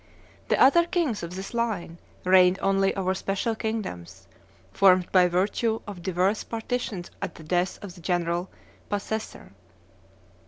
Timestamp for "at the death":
7.21-7.77